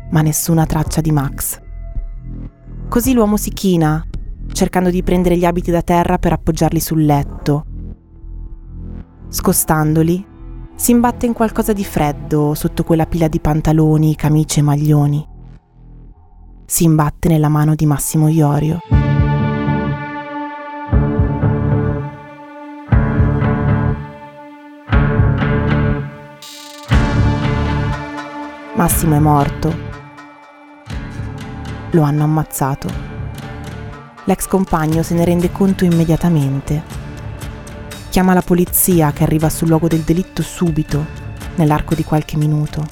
ma 0.10 0.22
nessuna 0.22 0.66
traccia 0.66 1.00
di 1.00 1.14
Max. 1.14 1.62
Così 2.90 3.14
l'uomo 3.14 3.38
si 3.38 3.52
china, 3.52 4.06
cercando 4.52 4.90
di 4.90 5.02
prendere 5.02 5.38
gli 5.38 5.46
abiti 5.46 5.72
da 5.72 5.82
terra 5.82 6.18
per 6.18 6.34
appoggiarli 6.34 6.80
sul 6.82 7.06
letto. 7.06 7.66
Scostandoli, 9.30 10.26
si 10.76 10.92
imbatte 10.92 11.26
in 11.26 11.32
qualcosa 11.32 11.72
di 11.72 11.86
freddo 11.86 12.54
sotto 12.54 12.84
quella 12.84 13.06
pila 13.06 13.30
di 13.30 13.40
pantaloni, 13.40 14.16
camicie 14.16 14.60
e 14.60 14.64
maglioni. 14.64 15.26
Si 16.66 16.84
imbatte 16.84 17.30
nella 17.30 17.48
mano 17.48 17.76
di 17.76 17.86
Massimo 17.86 18.28
Iorio. 18.28 18.80
Massimo 28.80 29.16
è 29.16 29.20
morto. 29.20 29.76
Lo 31.92 32.02
hanno 32.02 32.24
ammazzato. 32.24 32.88
L'ex 34.24 34.48
compagno 34.48 35.04
se 35.04 35.16
ne 35.16 35.26
rende 35.26 35.52
conto 35.52 35.84
immediatamente. 35.84 36.82
Chiama 38.10 38.34
la 38.34 38.42
polizia 38.42 39.12
che 39.12 39.24
arriva 39.24 39.50
sul 39.50 39.68
luogo 39.68 39.90
del 39.90 40.04
delitto 40.04 40.42
subito, 40.42 41.06
nell'arco 41.56 41.94
di 41.94 42.06
qualche 42.06 42.38
minuto. 42.38 42.88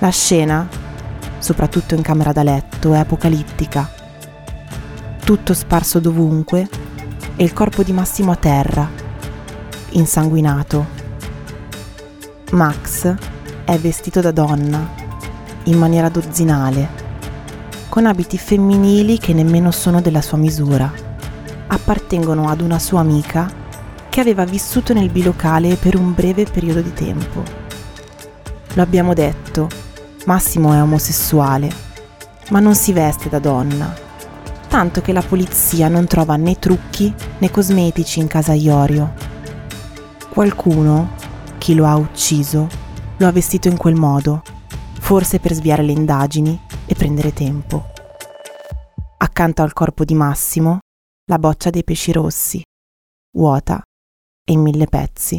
La 0.00 0.10
scena, 0.10 0.68
soprattutto 1.38 1.94
in 1.94 2.02
camera 2.02 2.32
da 2.32 2.42
letto, 2.42 2.92
è 2.92 2.98
apocalittica. 2.98 3.90
Tutto 5.24 5.54
sparso 5.54 6.00
dovunque 6.00 6.68
e 7.34 7.42
il 7.42 7.54
corpo 7.54 7.82
di 7.82 7.94
Massimo 7.94 8.32
a 8.32 8.36
terra, 8.36 8.86
insanguinato. 9.92 10.98
Max 12.50 13.29
è 13.70 13.78
vestito 13.78 14.20
da 14.20 14.32
donna, 14.32 14.84
in 15.64 15.78
maniera 15.78 16.08
dozzinale, 16.08 16.88
con 17.88 18.04
abiti 18.04 18.36
femminili 18.36 19.16
che 19.16 19.32
nemmeno 19.32 19.70
sono 19.70 20.00
della 20.00 20.22
sua 20.22 20.38
misura. 20.38 20.92
Appartengono 21.68 22.48
ad 22.48 22.62
una 22.62 22.80
sua 22.80 22.98
amica 22.98 23.48
che 24.08 24.18
aveva 24.18 24.44
vissuto 24.44 24.92
nel 24.92 25.08
bilocale 25.08 25.76
per 25.76 25.94
un 25.94 26.12
breve 26.12 26.46
periodo 26.46 26.80
di 26.80 26.92
tempo. 26.92 27.44
Lo 28.74 28.82
abbiamo 28.82 29.14
detto, 29.14 29.68
Massimo 30.24 30.74
è 30.74 30.82
omosessuale, 30.82 31.70
ma 32.48 32.58
non 32.58 32.74
si 32.74 32.92
veste 32.92 33.28
da 33.28 33.38
donna, 33.38 33.94
tanto 34.66 35.00
che 35.00 35.12
la 35.12 35.22
polizia 35.22 35.86
non 35.86 36.08
trova 36.08 36.34
né 36.34 36.58
trucchi 36.58 37.14
né 37.38 37.52
cosmetici 37.52 38.18
in 38.18 38.26
casa 38.26 38.52
Iorio. 38.52 39.12
Qualcuno, 40.28 41.12
chi 41.58 41.76
lo 41.76 41.86
ha 41.86 41.94
ucciso, 41.94 42.79
lo 43.20 43.26
ha 43.26 43.32
vestito 43.32 43.68
in 43.68 43.76
quel 43.76 43.96
modo, 43.96 44.42
forse 44.98 45.40
per 45.40 45.52
sviare 45.52 45.82
le 45.82 45.92
indagini 45.92 46.58
e 46.86 46.94
prendere 46.94 47.34
tempo. 47.34 47.84
Accanto 49.18 49.60
al 49.60 49.74
corpo 49.74 50.04
di 50.06 50.14
Massimo, 50.14 50.78
la 51.26 51.38
boccia 51.38 51.68
dei 51.68 51.84
pesci 51.84 52.12
rossi, 52.12 52.62
vuota 53.36 53.82
e 54.42 54.52
in 54.52 54.60
mille 54.62 54.86
pezzi. 54.86 55.38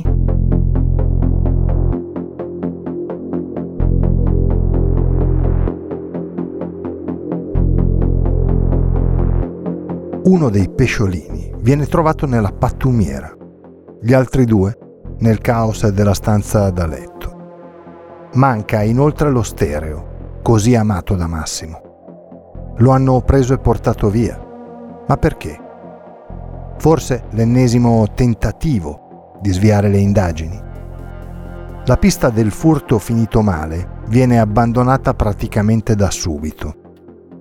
Uno 10.23 10.49
dei 10.49 10.69
pesciolini 10.69 11.51
viene 11.57 11.87
trovato 11.87 12.27
nella 12.27 12.51
pattumiera, 12.51 13.35
gli 13.99 14.13
altri 14.13 14.45
due 14.45 14.77
nel 15.17 15.39
caos 15.39 15.87
della 15.87 16.13
stanza 16.13 16.69
da 16.69 16.85
letto. 16.85 17.40
Manca 18.33 18.81
inoltre 18.81 19.29
lo 19.29 19.43
stereo, 19.43 20.39
così 20.41 20.73
amato 20.73 21.15
da 21.15 21.27
Massimo. 21.27 22.73
Lo 22.77 22.91
hanno 22.91 23.19
preso 23.21 23.53
e 23.53 23.57
portato 23.57 24.09
via. 24.09 24.41
Ma 25.05 25.17
perché? 25.17 25.59
Forse 26.77 27.25
l'ennesimo 27.31 28.07
tentativo 28.15 29.35
di 29.41 29.51
sviare 29.51 29.89
le 29.89 29.97
indagini. 29.97 30.57
La 31.85 31.97
pista 31.97 32.29
del 32.29 32.51
furto 32.51 32.99
finito 32.99 33.41
male 33.41 33.99
viene 34.07 34.39
abbandonata 34.39 35.13
praticamente 35.13 35.93
da 35.95 36.09
subito. 36.09 36.75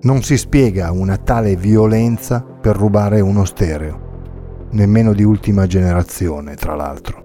Non 0.01 0.21
si 0.23 0.37
spiega 0.37 0.91
una 0.91 1.15
tale 1.15 1.55
violenza 1.55 2.41
per 2.41 2.75
rubare 2.75 3.21
uno 3.21 3.45
stereo, 3.45 4.67
nemmeno 4.71 5.13
di 5.13 5.23
ultima 5.23 5.65
generazione, 5.67 6.55
tra 6.55 6.75
l'altro. 6.75 7.20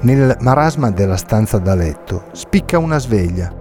Nel 0.00 0.36
marasma 0.40 0.90
della 0.90 1.16
stanza 1.16 1.58
da 1.58 1.74
letto 1.74 2.24
spicca 2.32 2.78
una 2.78 2.98
sveglia, 2.98 3.52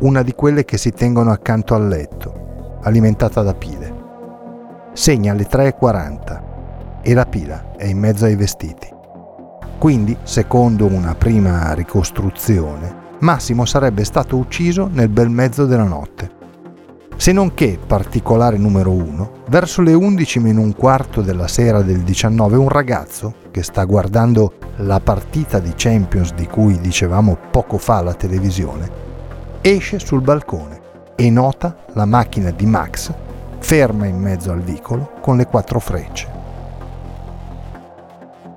una 0.00 0.22
di 0.22 0.32
quelle 0.32 0.64
che 0.64 0.76
si 0.76 0.90
tengono 0.90 1.30
accanto 1.30 1.74
al 1.74 1.86
letto, 1.86 2.78
alimentata 2.82 3.42
da 3.42 3.54
pile 3.54 3.98
segna 4.98 5.32
le 5.32 5.46
3.40 5.48 6.42
e 7.02 7.14
la 7.14 7.24
pila 7.24 7.76
è 7.76 7.84
in 7.84 7.98
mezzo 7.98 8.24
ai 8.24 8.34
vestiti. 8.34 8.88
Quindi, 9.78 10.16
secondo 10.24 10.86
una 10.86 11.14
prima 11.14 11.72
ricostruzione, 11.72 13.06
Massimo 13.20 13.64
sarebbe 13.64 14.02
stato 14.02 14.36
ucciso 14.36 14.90
nel 14.92 15.08
bel 15.08 15.30
mezzo 15.30 15.66
della 15.66 15.84
notte. 15.84 16.32
Se 17.16 17.30
non 17.30 17.54
che, 17.54 17.78
particolare 17.84 18.58
numero 18.58 18.90
uno, 18.90 19.44
verso 19.48 19.82
le 19.82 19.92
11 19.92 20.40
meno 20.40 20.62
un 20.62 20.74
quarto 20.74 21.20
della 21.20 21.46
sera 21.46 21.80
del 21.82 22.00
19 22.00 22.56
un 22.56 22.68
ragazzo, 22.68 23.34
che 23.58 23.64
sta 23.64 23.82
guardando 23.82 24.52
la 24.76 25.00
partita 25.00 25.58
di 25.58 25.72
Champions 25.74 26.32
di 26.32 26.46
cui 26.46 26.78
dicevamo 26.78 27.36
poco 27.50 27.76
fa 27.76 27.96
alla 27.96 28.14
televisione, 28.14 28.88
esce 29.62 29.98
sul 29.98 30.20
balcone 30.20 30.80
e 31.16 31.28
nota 31.28 31.78
la 31.94 32.04
macchina 32.04 32.52
di 32.52 32.66
Max 32.66 33.12
ferma 33.58 34.06
in 34.06 34.16
mezzo 34.16 34.52
al 34.52 34.60
vicolo 34.60 35.10
con 35.20 35.36
le 35.36 35.46
quattro 35.46 35.80
frecce. 35.80 36.28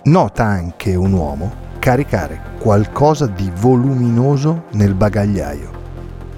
Nota 0.03 0.43
anche 0.43 0.93
un 0.93 1.13
uomo 1.13 1.51
caricare 1.79 2.39
qualcosa 2.59 3.25
di 3.25 3.51
voluminoso 3.55 4.65
nel 4.73 4.93
bagagliaio, 4.93 5.71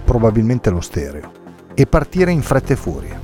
probabilmente 0.05 0.69
lo 0.69 0.79
stereo, 0.79 1.31
e 1.73 1.85
partire 1.85 2.31
in 2.31 2.41
fretta 2.41 2.71
e 2.71 2.77
furia. 2.77 3.19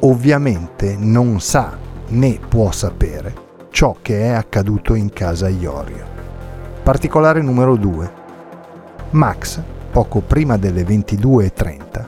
Ovviamente 0.00 0.94
non 0.98 1.40
sa 1.40 1.74
né 2.08 2.38
può 2.46 2.70
sapere 2.70 3.48
ciò 3.70 3.96
che 4.02 4.22
è 4.22 4.28
accaduto 4.28 4.94
in 4.94 5.10
casa 5.12 5.48
Iorio. 5.48 6.04
Particolare 6.82 7.40
numero 7.40 7.76
2. 7.76 8.12
Max, 9.10 9.60
poco 9.90 10.20
prima 10.20 10.56
delle 10.56 10.82
22.30, 10.82 12.06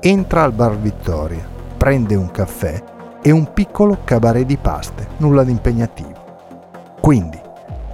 entra 0.00 0.42
al 0.42 0.52
bar 0.52 0.76
Vittoria 0.76 1.52
prende 1.76 2.14
un 2.14 2.30
caffè 2.30 2.82
e 3.20 3.30
un 3.30 3.52
piccolo 3.52 3.98
cabaret 4.04 4.46
di 4.46 4.56
paste, 4.56 5.08
nulla 5.18 5.44
di 5.44 5.50
impegnativo. 5.50 6.12
Quindi, 7.00 7.38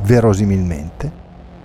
verosimilmente, 0.02 1.18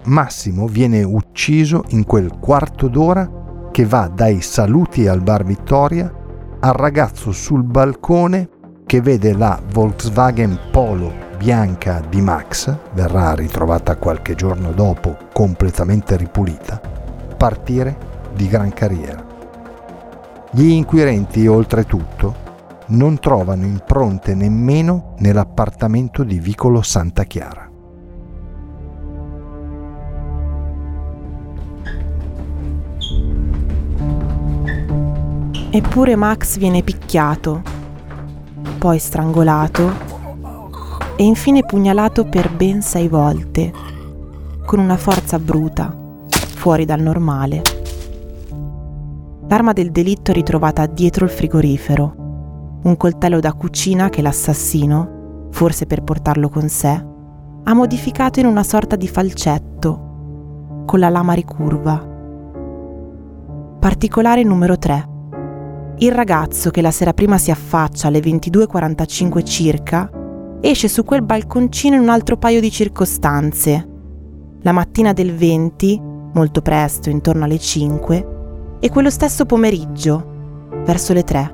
Massimo 0.06 0.68
viene 0.68 1.04
ucciso 1.04 1.84
in 1.90 2.06
quel 2.06 2.38
quarto 2.40 2.88
d'ora 2.88 3.30
che 3.72 3.86
va 3.86 4.08
dai 4.08 4.42
saluti 4.42 5.08
al 5.08 5.22
bar 5.22 5.44
Vittoria 5.44 6.12
al 6.60 6.74
ragazzo 6.74 7.32
sul 7.32 7.64
balcone 7.64 8.50
che 8.86 9.02
vede 9.02 9.34
la 9.34 9.60
Volkswagen 9.72 10.58
Polo 10.72 11.25
bianca 11.36 12.02
di 12.08 12.22
Max, 12.22 12.76
verrà 12.94 13.34
ritrovata 13.34 13.96
qualche 13.98 14.36
giorno 14.36 14.72
dopo 14.72 15.18
completamente 15.32 16.16
ripulita, 16.16 16.80
partire 17.38 17.98
di 18.34 18.48
gran 18.48 18.74
carriera. 18.74 19.24
Gli 20.52 20.70
inquirenti, 20.70 21.46
oltretutto, 21.48 22.44
non 22.88 23.20
trovano 23.20 23.66
impronte 23.66 24.34
nemmeno 24.36 25.16
nell'appartamento 25.20 26.24
di 26.24 26.40
Vicolo 26.40 26.82
Santa 26.82 27.24
Chiara. 27.24 27.70
Eppure 35.72 36.16
Max 36.16 36.58
viene 36.58 36.84
picchiato, 36.84 37.62
poi 38.78 38.98
strangolato 38.98 40.15
e 41.18 41.24
infine 41.24 41.64
pugnalato 41.64 42.26
per 42.26 42.54
ben 42.54 42.82
sei 42.82 43.08
volte, 43.08 43.72
con 44.66 44.80
una 44.80 44.98
forza 44.98 45.40
bruta, 45.40 45.96
fuori 46.28 46.84
dal 46.86 47.00
normale. 47.00 47.62
L'arma 49.48 49.74
del 49.74 49.92
delitto 49.92 50.32
è 50.32 50.34
ritrovata 50.34 50.86
dietro 50.88 51.26
il 51.26 51.32
frigorifero, 51.32 52.80
un 52.84 52.98
coltello 52.98 53.40
da 53.40 53.54
cucina 53.54 54.10
che 54.10 54.22
l'assassino, 54.22 55.48
forse 55.52 55.86
per 55.86 56.04
portarlo 56.04 56.50
con 56.50 56.68
sé, 56.68 57.06
ha 57.64 57.74
modificato 57.74 58.40
in 58.40 58.48
una 58.48 58.64
sorta 58.64 58.96
di 58.96 59.08
falcetto, 59.08 60.84
con 60.86 61.00
la 61.00 61.10
lama 61.10 61.34
ricurva. 61.34 62.14
Particolare 63.80 64.44
numero 64.44 64.78
3. 64.78 65.10
Il 66.00 66.12
ragazzo 66.12 66.72
che 66.72 66.82
la 66.82 66.92
sera 66.92 67.14
prima 67.14 67.38
si 67.38 67.52
affaccia 67.52 68.10
alle 68.10 68.20
22.45 68.20 69.44
circa 69.46 70.10
esce 70.62 70.88
su 70.88 71.04
quel 71.04 71.22
balconcino 71.22 71.96
in 71.96 72.02
un 72.02 72.10
altro 72.10 72.38
paio 72.38 72.60
di 72.60 72.72
circostanze. 72.72 73.88
La 74.62 74.72
mattina 74.72 75.14
del 75.14 75.34
20, 75.34 76.02
molto 76.34 76.62
presto, 76.62 77.10
intorno 77.10 77.44
alle 77.44 77.60
5, 77.60 78.28
e 78.80 78.90
quello 78.90 79.10
stesso 79.10 79.46
pomeriggio, 79.46 80.34
verso 80.86 81.14
le 81.14 81.24
tre. 81.24 81.54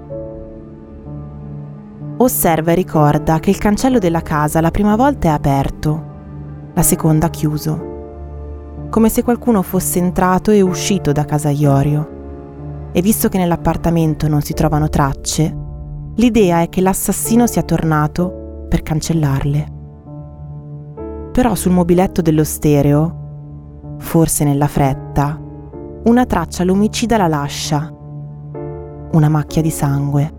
Osserva 2.17 2.71
e 2.71 2.75
ricorda 2.75 3.39
che 3.39 3.49
il 3.49 3.57
cancello 3.57 3.99
della 3.99 4.21
casa 4.21 4.61
la 4.61 4.71
prima 4.71 4.95
volta 4.95 5.29
è 5.29 5.31
aperto, 5.31 6.09
la 6.73 6.83
seconda 6.83 7.29
chiuso, 7.29 8.87
come 8.89 9.09
se 9.09 9.23
qualcuno 9.23 9.61
fosse 9.61 9.99
entrato 9.99 10.51
e 10.51 10.61
uscito 10.61 11.11
da 11.11 11.25
casa 11.25 11.49
Iorio. 11.49 12.19
E 12.93 13.01
visto 13.01 13.29
che 13.29 13.37
nell'appartamento 13.37 14.27
non 14.27 14.41
si 14.41 14.53
trovano 14.53 14.89
tracce, 14.89 15.55
l'idea 16.15 16.61
è 16.61 16.69
che 16.69 16.81
l'assassino 16.81 17.47
sia 17.47 17.63
tornato 17.63 18.40
per 18.71 18.83
cancellarle. 18.83 19.79
Però 21.33 21.55
sul 21.55 21.73
mobiletto 21.73 22.21
dello 22.21 22.45
stereo, 22.45 23.95
forse 23.97 24.45
nella 24.45 24.67
fretta, 24.67 25.37
una 26.05 26.25
traccia 26.25 26.63
l'omicida 26.63 27.17
la 27.17 27.27
lascia, 27.27 27.93
una 29.11 29.27
macchia 29.27 29.61
di 29.61 29.69
sangue. 29.69 30.33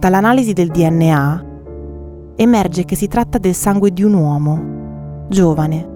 Dall'analisi 0.00 0.54
del 0.54 0.72
DNA 0.72 1.44
emerge 2.34 2.84
che 2.84 2.96
si 2.96 3.06
tratta 3.06 3.38
del 3.38 3.54
sangue 3.54 3.92
di 3.92 4.02
un 4.02 4.14
uomo, 4.14 5.26
giovane. 5.28 5.92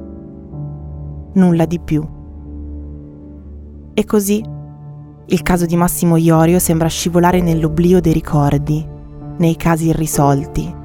Nulla 1.32 1.64
di 1.64 1.80
più. 1.80 2.06
E 3.92 4.04
così 4.04 4.40
il 5.26 5.42
caso 5.42 5.66
di 5.66 5.74
Massimo 5.74 6.16
Iorio 6.16 6.60
sembra 6.60 6.86
scivolare 6.86 7.40
nell'oblio 7.40 8.00
dei 8.00 8.12
ricordi, 8.12 8.86
nei 9.38 9.56
casi 9.56 9.88
irrisolti, 9.88 10.77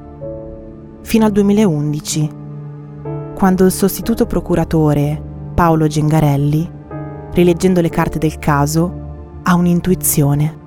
fino 1.04 1.26
al 1.26 1.32
2011, 1.32 2.30
quando 3.36 3.66
il 3.66 3.70
sostituto 3.70 4.26
procuratore, 4.26 5.22
Paolo 5.54 5.86
Gengarelli, 5.86 6.68
rileggendo 7.32 7.82
le 7.82 7.90
carte 7.90 8.18
del 8.18 8.38
caso, 8.38 9.02
ha 9.42 9.54
un'intuizione. 9.54 10.62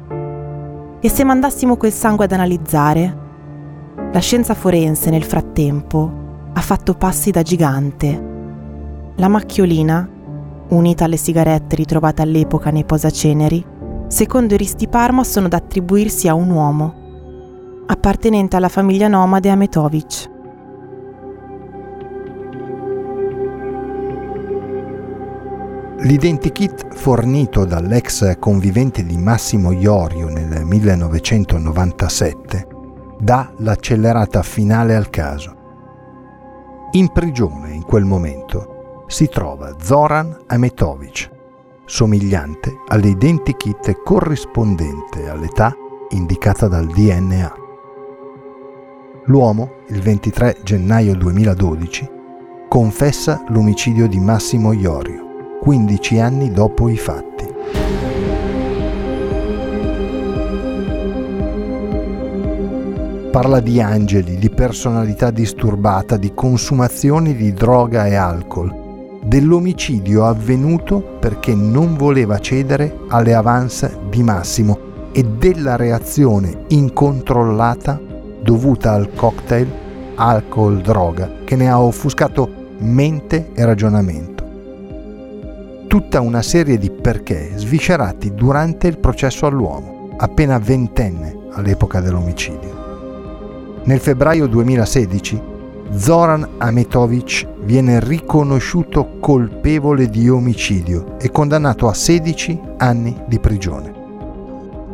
E 0.99 1.09
se 1.09 1.23
mandassimo 1.23 1.75
quel 1.75 1.91
sangue 1.91 2.25
ad 2.25 2.31
analizzare? 2.31 3.17
La 4.13 4.19
scienza 4.19 4.53
forense 4.53 5.09
nel 5.09 5.23
frattempo 5.23 6.49
ha 6.53 6.61
fatto 6.61 6.93
passi 6.93 7.31
da 7.31 7.41
gigante. 7.41 8.25
La 9.15 9.27
macchiolina, 9.27 10.07
unita 10.69 11.05
alle 11.05 11.17
sigarette 11.17 11.75
ritrovate 11.75 12.21
all'epoca 12.21 12.69
nei 12.69 12.85
posaceneri, 12.85 13.65
secondo 14.07 14.53
i 14.53 14.57
Risti 14.57 14.87
Parma 14.87 15.23
sono 15.23 15.47
da 15.47 15.57
attribuirsi 15.57 16.27
a 16.27 16.35
un 16.35 16.51
uomo, 16.51 17.06
appartenente 17.87 18.55
alla 18.55 18.69
famiglia 18.69 19.07
nomade 19.07 19.49
Ametovic. 19.49 20.35
L'identikit 25.99 26.93
fornito 26.93 27.65
dall'ex 27.65 28.37
convivente 28.39 29.03
di 29.03 29.17
Massimo 29.17 29.71
Iorio 29.71 30.29
nel 30.29 30.63
1997 30.63 32.67
dà 33.19 33.51
l'accelerata 33.57 34.43
finale 34.43 34.95
al 34.95 35.09
caso. 35.09 35.55
In 36.91 37.11
prigione 37.11 37.71
in 37.71 37.83
quel 37.83 38.05
momento 38.05 39.03
si 39.07 39.27
trova 39.27 39.75
Zoran 39.81 40.37
Ametovic, 40.47 41.31
somigliante 41.85 42.71
all'identikit 42.87 44.03
corrispondente 44.03 45.29
all'età 45.29 45.73
indicata 46.09 46.67
dal 46.67 46.85
DNA. 46.85 47.65
L'uomo, 49.29 49.79
il 49.89 49.99
23 49.99 50.59
gennaio 50.63 51.13
2012, 51.13 52.09
confessa 52.69 53.43
l'omicidio 53.49 54.07
di 54.07 54.19
Massimo 54.21 54.71
Iorio 54.71 55.57
15 55.59 56.19
anni 56.19 56.49
dopo 56.49 56.87
i 56.87 56.95
fatti. 56.95 57.45
Parla 63.29 63.59
di 63.59 63.81
angeli, 63.81 64.37
di 64.37 64.49
personalità 64.49 65.29
disturbata, 65.29 66.15
di 66.15 66.33
consumazioni 66.33 67.35
di 67.35 67.51
droga 67.51 68.07
e 68.07 68.15
alcol, 68.15 69.19
dell'omicidio 69.23 70.23
avvenuto 70.23 71.01
perché 71.19 71.53
non 71.53 71.97
voleva 71.97 72.39
cedere 72.39 72.99
alle 73.09 73.33
avance 73.33 73.99
di 74.09 74.23
Massimo 74.23 75.09
e 75.11 75.21
della 75.25 75.75
reazione 75.75 76.63
incontrollata 76.67 78.06
dovuta 78.47 78.93
al 78.93 79.09
cocktail 79.13 79.67
alcol-droga 80.15 81.29
che 81.43 81.57
ne 81.57 81.69
ha 81.69 81.81
offuscato 81.81 82.49
mente 82.77 83.49
e 83.53 83.65
ragionamento 83.65 84.45
tutta 85.87 86.21
una 86.21 86.41
serie 86.41 86.77
di 86.77 86.89
perché 86.91 87.51
sviscerati 87.55 88.33
durante 88.33 88.87
il 88.87 88.99
processo 88.99 89.45
all'uomo, 89.45 90.09
appena 90.17 90.59
ventenne 90.59 91.47
all'epoca 91.53 92.01
dell'omicidio. 92.01 93.81
Nel 93.85 93.99
febbraio 93.99 94.47
2016 94.47 95.41
Zoran 95.91 96.45
Ametovic 96.57 97.47
viene 97.61 98.01
riconosciuto 98.01 99.17
colpevole 99.19 100.09
di 100.09 100.27
omicidio 100.27 101.17
e 101.19 101.31
condannato 101.31 101.87
a 101.87 101.93
16 101.93 102.59
anni 102.77 103.23
di 103.25 103.39
prigione. 103.39 103.93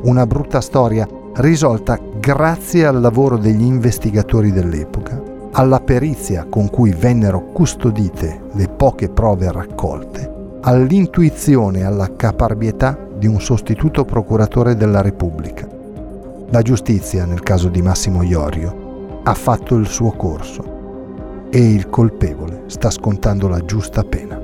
Una 0.04 0.28
brutta 0.28 0.62
storia 0.62 1.08
risolta 1.36 2.00
grazie 2.19 2.86
al 2.86 3.02
lavoro 3.02 3.38
degli 3.38 3.63
investigatori 3.63 4.52
dell'epoca, 4.52 5.22
alla 5.52 5.80
perizia 5.80 6.46
con 6.50 6.69
cui 6.69 6.91
vennero 6.91 7.52
custodite 7.52 8.41
le 8.54 8.67
poche 8.67 9.10
prove 9.10 9.52
raccolte 9.52 10.32
all'intuizione 10.65 11.80
e 11.80 11.84
alla 11.84 12.15
caparbietà 12.15 12.98
di 13.17 13.28
un 13.28 13.41
sostituto 13.41 14.06
procuratore 14.06 14.76
della 14.76 15.02
Repubblica. 15.02 15.67
La 16.50 16.62
giustizia, 16.62 17.26
nel 17.26 17.41
caso 17.41 17.67
di 17.67 17.82
Massimo 17.82 18.24
Iorio, 18.24 19.22
ha 19.24 19.34
fatto 19.34 19.76
il 19.76 19.88
suo 19.88 20.12
corso 20.12 21.48
e 21.50 21.74
il 21.74 21.89
colpevole 21.89 22.63
sta 22.67 22.89
scontando 22.89 23.48
la 23.48 23.60
giusta 23.65 24.04
pena. 24.04 24.42